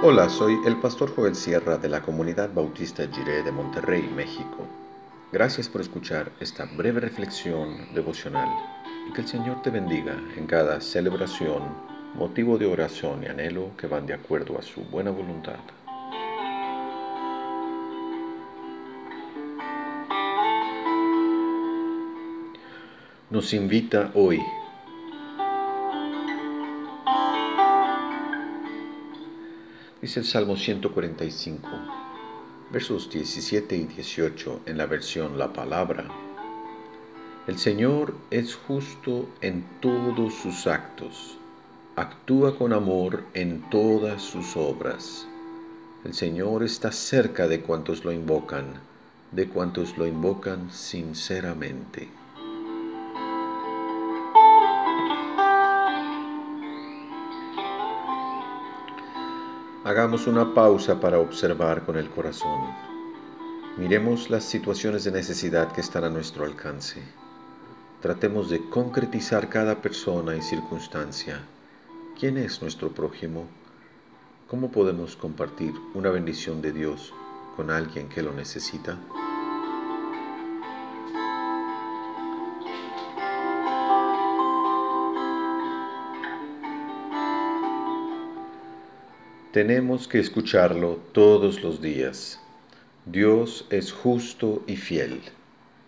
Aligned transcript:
Hola, 0.00 0.28
soy 0.28 0.60
el 0.64 0.76
pastor 0.76 1.12
Joel 1.12 1.34
Sierra 1.34 1.76
de 1.76 1.88
la 1.88 2.02
comunidad 2.02 2.54
bautista 2.54 3.02
Jiré 3.12 3.42
de 3.42 3.50
Monterrey, 3.50 4.08
México. 4.14 4.64
Gracias 5.32 5.68
por 5.68 5.80
escuchar 5.80 6.30
esta 6.38 6.66
breve 6.66 7.00
reflexión 7.00 7.92
devocional 7.92 8.48
y 9.08 9.12
que 9.12 9.22
el 9.22 9.26
Señor 9.26 9.60
te 9.62 9.70
bendiga 9.70 10.14
en 10.36 10.46
cada 10.46 10.80
celebración, 10.80 11.64
motivo 12.14 12.58
de 12.58 12.66
oración 12.66 13.24
y 13.24 13.26
anhelo 13.26 13.76
que 13.76 13.88
van 13.88 14.06
de 14.06 14.14
acuerdo 14.14 14.56
a 14.56 14.62
su 14.62 14.82
buena 14.82 15.10
voluntad. 15.10 15.58
Nos 23.30 23.52
invita 23.52 24.12
hoy 24.14 24.40
Dice 30.08 30.20
el 30.20 30.26
Salmo 30.26 30.56
145, 30.56 31.68
versos 32.72 33.10
17 33.10 33.76
y 33.76 33.84
18 33.84 34.60
en 34.64 34.78
la 34.78 34.86
versión 34.86 35.36
La 35.36 35.52
Palabra. 35.52 36.08
El 37.46 37.58
Señor 37.58 38.14
es 38.30 38.54
justo 38.54 39.28
en 39.42 39.66
todos 39.82 40.32
sus 40.32 40.66
actos, 40.66 41.36
actúa 41.94 42.56
con 42.56 42.72
amor 42.72 43.24
en 43.34 43.68
todas 43.68 44.22
sus 44.22 44.56
obras. 44.56 45.28
El 46.06 46.14
Señor 46.14 46.62
está 46.62 46.90
cerca 46.90 47.46
de 47.46 47.60
cuantos 47.60 48.02
lo 48.06 48.10
invocan, 48.10 48.64
de 49.32 49.46
cuantos 49.46 49.98
lo 49.98 50.06
invocan 50.06 50.70
sinceramente. 50.72 52.08
Hagamos 59.88 60.26
una 60.26 60.52
pausa 60.52 61.00
para 61.00 61.18
observar 61.18 61.86
con 61.86 61.96
el 61.96 62.10
corazón. 62.10 62.60
Miremos 63.78 64.28
las 64.28 64.44
situaciones 64.44 65.04
de 65.04 65.12
necesidad 65.12 65.72
que 65.72 65.80
están 65.80 66.04
a 66.04 66.10
nuestro 66.10 66.44
alcance. 66.44 67.00
Tratemos 68.02 68.50
de 68.50 68.68
concretizar 68.68 69.48
cada 69.48 69.80
persona 69.80 70.36
y 70.36 70.42
circunstancia. 70.42 71.40
¿Quién 72.20 72.36
es 72.36 72.60
nuestro 72.60 72.90
prójimo? 72.90 73.46
¿Cómo 74.46 74.70
podemos 74.70 75.16
compartir 75.16 75.72
una 75.94 76.10
bendición 76.10 76.60
de 76.60 76.72
Dios 76.72 77.14
con 77.56 77.70
alguien 77.70 78.10
que 78.10 78.22
lo 78.22 78.34
necesita? 78.34 78.98
Tenemos 89.52 90.08
que 90.08 90.18
escucharlo 90.18 91.00
todos 91.12 91.62
los 91.62 91.80
días. 91.80 92.38
Dios 93.06 93.64
es 93.70 93.92
justo 93.92 94.62
y 94.66 94.76
fiel. 94.76 95.22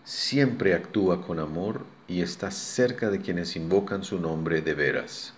Siempre 0.03 0.73
actúa 0.73 1.21
con 1.21 1.37
amor 1.37 1.85
y 2.07 2.23
está 2.23 2.49
cerca 2.49 3.11
de 3.11 3.21
quienes 3.21 3.55
invocan 3.55 4.03
su 4.03 4.19
nombre 4.19 4.63
de 4.63 4.73
veras. 4.73 5.35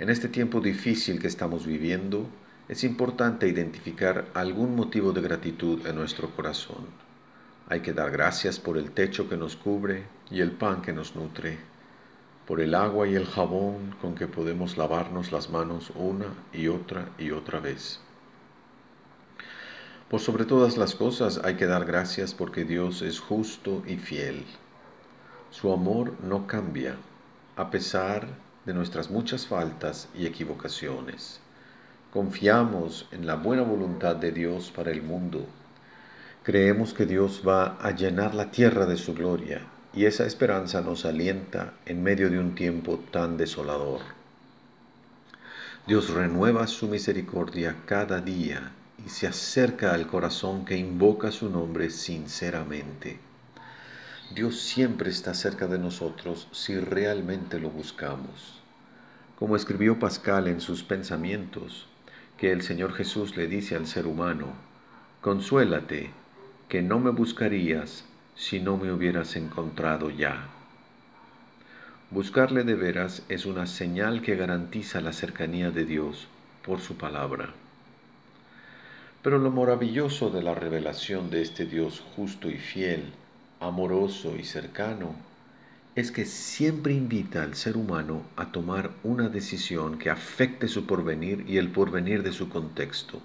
En 0.00 0.10
este 0.10 0.26
tiempo 0.26 0.60
difícil 0.60 1.20
que 1.20 1.28
estamos 1.28 1.64
viviendo, 1.64 2.26
es 2.68 2.82
importante 2.82 3.46
identificar 3.46 4.26
algún 4.34 4.74
motivo 4.74 5.12
de 5.12 5.20
gratitud 5.20 5.86
en 5.86 5.94
nuestro 5.94 6.34
corazón. 6.34 6.86
Hay 7.68 7.82
que 7.82 7.92
dar 7.92 8.10
gracias 8.10 8.58
por 8.58 8.78
el 8.78 8.90
techo 8.90 9.28
que 9.28 9.36
nos 9.36 9.54
cubre 9.54 10.02
y 10.28 10.40
el 10.40 10.50
pan 10.50 10.82
que 10.82 10.92
nos 10.92 11.14
nutre 11.14 11.75
por 12.46 12.60
el 12.60 12.76
agua 12.76 13.08
y 13.08 13.16
el 13.16 13.26
jabón 13.26 13.96
con 14.00 14.14
que 14.14 14.28
podemos 14.28 14.76
lavarnos 14.76 15.32
las 15.32 15.50
manos 15.50 15.90
una 15.96 16.26
y 16.52 16.68
otra 16.68 17.08
y 17.18 17.32
otra 17.32 17.58
vez. 17.58 18.00
Por 20.08 20.20
sobre 20.20 20.44
todas 20.44 20.76
las 20.76 20.94
cosas 20.94 21.40
hay 21.42 21.56
que 21.56 21.66
dar 21.66 21.84
gracias 21.84 22.34
porque 22.34 22.64
Dios 22.64 23.02
es 23.02 23.18
justo 23.18 23.82
y 23.84 23.96
fiel. 23.96 24.44
Su 25.50 25.72
amor 25.72 26.14
no 26.22 26.46
cambia, 26.46 26.94
a 27.56 27.70
pesar 27.70 28.28
de 28.64 28.74
nuestras 28.74 29.10
muchas 29.10 29.48
faltas 29.48 30.08
y 30.14 30.26
equivocaciones. 30.26 31.40
Confiamos 32.12 33.08
en 33.10 33.26
la 33.26 33.34
buena 33.34 33.62
voluntad 33.62 34.14
de 34.14 34.30
Dios 34.30 34.70
para 34.70 34.92
el 34.92 35.02
mundo. 35.02 35.46
Creemos 36.44 36.94
que 36.94 37.06
Dios 37.06 37.42
va 37.46 37.76
a 37.80 37.90
llenar 37.90 38.36
la 38.36 38.52
tierra 38.52 38.86
de 38.86 38.96
su 38.96 39.14
gloria 39.14 39.62
y 39.96 40.04
esa 40.04 40.26
esperanza 40.26 40.82
nos 40.82 41.06
alienta 41.06 41.72
en 41.86 42.02
medio 42.02 42.28
de 42.28 42.38
un 42.38 42.54
tiempo 42.54 43.02
tan 43.10 43.38
desolador. 43.38 44.02
Dios 45.86 46.10
renueva 46.10 46.66
su 46.66 46.86
misericordia 46.86 47.76
cada 47.86 48.20
día 48.20 48.72
y 49.04 49.08
se 49.08 49.26
acerca 49.26 49.94
al 49.94 50.06
corazón 50.06 50.66
que 50.66 50.76
invoca 50.76 51.32
su 51.32 51.48
nombre 51.48 51.88
sinceramente. 51.88 53.18
Dios 54.34 54.60
siempre 54.60 55.08
está 55.08 55.32
cerca 55.32 55.66
de 55.66 55.78
nosotros 55.78 56.48
si 56.52 56.78
realmente 56.78 57.58
lo 57.58 57.70
buscamos. 57.70 58.60
Como 59.38 59.56
escribió 59.56 59.98
Pascal 59.98 60.46
en 60.46 60.60
sus 60.60 60.82
pensamientos, 60.82 61.86
que 62.36 62.52
el 62.52 62.60
Señor 62.60 62.92
Jesús 62.92 63.34
le 63.34 63.46
dice 63.46 63.76
al 63.76 63.86
ser 63.86 64.06
humano, 64.06 64.48
Consuélate, 65.22 66.10
que 66.68 66.82
no 66.82 66.98
me 66.98 67.10
buscarías 67.10 68.04
si 68.36 68.60
no 68.60 68.76
me 68.76 68.92
hubieras 68.92 69.34
encontrado 69.36 70.10
ya. 70.10 70.48
Buscarle 72.10 72.62
de 72.62 72.74
veras 72.74 73.22
es 73.28 73.46
una 73.46 73.66
señal 73.66 74.22
que 74.22 74.36
garantiza 74.36 75.00
la 75.00 75.12
cercanía 75.12 75.70
de 75.70 75.84
Dios 75.84 76.28
por 76.64 76.80
su 76.80 76.96
palabra. 76.96 77.50
Pero 79.22 79.38
lo 79.38 79.50
maravilloso 79.50 80.30
de 80.30 80.42
la 80.42 80.54
revelación 80.54 81.30
de 81.30 81.42
este 81.42 81.66
Dios 81.66 82.04
justo 82.14 82.48
y 82.48 82.58
fiel, 82.58 83.12
amoroso 83.58 84.36
y 84.36 84.44
cercano, 84.44 85.16
es 85.96 86.12
que 86.12 86.26
siempre 86.26 86.92
invita 86.92 87.42
al 87.42 87.54
ser 87.54 87.76
humano 87.76 88.22
a 88.36 88.52
tomar 88.52 88.90
una 89.02 89.28
decisión 89.30 89.98
que 89.98 90.10
afecte 90.10 90.68
su 90.68 90.86
porvenir 90.86 91.44
y 91.48 91.56
el 91.56 91.70
porvenir 91.70 92.22
de 92.22 92.32
su 92.32 92.50
contexto. 92.50 93.20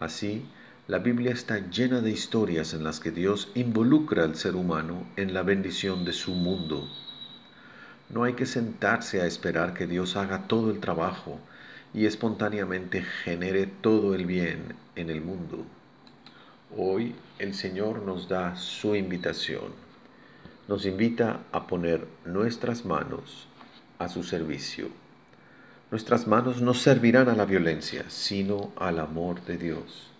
Así, 0.00 0.44
la 0.88 1.00
Biblia 1.00 1.32
está 1.32 1.58
llena 1.68 2.00
de 2.00 2.10
historias 2.10 2.72
en 2.72 2.82
las 2.82 2.98
que 2.98 3.10
Dios 3.10 3.50
involucra 3.54 4.24
al 4.24 4.36
ser 4.36 4.56
humano 4.56 5.06
en 5.16 5.34
la 5.34 5.42
bendición 5.42 6.06
de 6.06 6.14
su 6.14 6.32
mundo. 6.32 6.88
No 8.08 8.24
hay 8.24 8.32
que 8.32 8.46
sentarse 8.46 9.20
a 9.20 9.26
esperar 9.26 9.74
que 9.74 9.86
Dios 9.86 10.16
haga 10.16 10.48
todo 10.48 10.70
el 10.70 10.80
trabajo 10.80 11.40
y 11.92 12.06
espontáneamente 12.06 13.02
genere 13.02 13.66
todo 13.66 14.14
el 14.14 14.24
bien 14.24 14.76
en 14.96 15.10
el 15.10 15.20
mundo. 15.20 15.66
Hoy 16.74 17.14
el 17.38 17.52
Señor 17.52 18.00
nos 18.00 18.26
da 18.26 18.56
su 18.56 18.96
invitación. 18.96 19.72
Nos 20.68 20.86
invita 20.86 21.40
a 21.52 21.66
poner 21.66 22.06
nuestras 22.24 22.86
manos 22.86 23.46
a 23.98 24.08
su 24.08 24.22
servicio. 24.22 24.88
Nuestras 25.90 26.26
manos 26.26 26.62
no 26.62 26.72
servirán 26.72 27.28
a 27.28 27.36
la 27.36 27.44
violencia, 27.44 28.06
sino 28.08 28.72
al 28.78 29.00
amor 29.00 29.44
de 29.44 29.58
Dios 29.58 30.12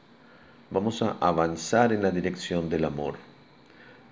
vamos 0.71 1.01
a 1.03 1.17
avanzar 1.21 1.93
en 1.93 2.03
la 2.03 2.11
dirección 2.11 2.69
del 2.69 2.85
amor. 2.85 3.17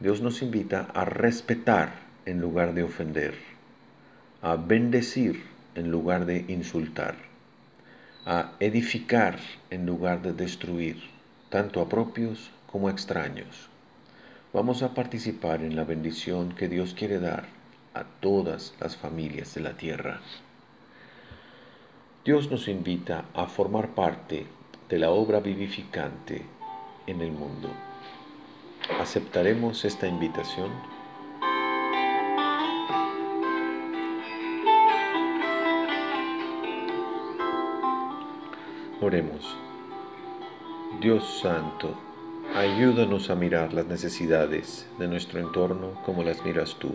Dios 0.01 0.21
nos 0.23 0.43
invita 0.43 0.89
a 0.95 1.05
respetar 1.05 1.95
en 2.25 2.41
lugar 2.41 2.73
de 2.75 2.83
ofender, 2.83 3.35
a 4.43 4.57
bendecir 4.57 5.45
en 5.75 5.91
lugar 5.91 6.25
de 6.25 6.47
insultar, 6.49 7.17
a 8.25 8.53
edificar 8.61 9.39
en 9.71 9.85
lugar 9.85 10.23
de 10.23 10.33
destruir, 10.33 11.03
tanto 11.51 11.81
a 11.81 11.89
propios 11.89 12.51
como 12.67 12.89
a 12.89 12.91
extraños. 12.91 13.69
Vamos 14.53 14.83
a 14.83 14.95
participar 14.95 15.63
en 15.63 15.77
la 15.77 15.85
bendición 15.85 16.55
que 16.55 16.69
Dios 16.69 16.95
quiere 16.95 17.21
dar 17.21 17.45
a 17.93 18.05
todas 18.05 18.75
las 18.81 18.97
familias 18.97 19.55
de 19.55 19.61
la 19.61 19.77
tierra. 19.77 20.21
Dios 22.25 22.51
nos 22.51 22.67
invita 22.67 23.27
a 23.35 23.47
formar 23.47 23.95
parte 23.95 24.47
de 24.89 24.99
la 24.99 25.11
obra 25.11 25.41
vivificante 25.41 26.43
en 27.07 27.21
el 27.21 27.33
mundo. 27.33 27.69
¿Aceptaremos 29.01 29.85
esta 29.85 30.07
invitación? 30.07 30.71
Oremos. 39.01 39.57
Dios 41.01 41.41
Santo, 41.43 41.95
ayúdanos 42.55 43.29
a 43.29 43.35
mirar 43.35 43.73
las 43.73 43.87
necesidades 43.87 44.89
de 44.99 45.09
nuestro 45.09 45.41
entorno 45.41 46.01
como 46.05 46.23
las 46.23 46.45
miras 46.45 46.77
tú, 46.77 46.95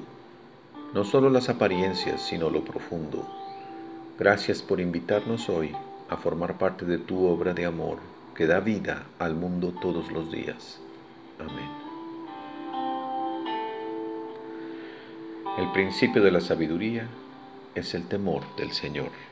no 0.94 1.04
solo 1.04 1.30
las 1.30 1.50
apariencias, 1.50 2.22
sino 2.22 2.50
lo 2.50 2.64
profundo. 2.64 3.28
Gracias 4.18 4.62
por 4.62 4.80
invitarnos 4.80 5.50
hoy 5.50 5.76
a 6.12 6.18
formar 6.18 6.58
parte 6.58 6.86
de 6.86 6.98
tu 6.98 7.26
obra 7.26 7.54
de 7.54 7.66
amor 7.66 7.98
que 8.36 8.46
da 8.46 8.60
vida 8.60 9.06
al 9.18 9.34
mundo 9.34 9.74
todos 9.82 10.12
los 10.12 10.30
días. 10.30 10.80
Amén. 11.40 11.70
El 15.58 15.72
principio 15.72 16.22
de 16.22 16.32
la 16.32 16.42
sabiduría 16.42 17.08
es 17.76 17.94
el 17.94 18.08
temor 18.08 18.44
del 18.58 18.72
Señor. 18.72 19.31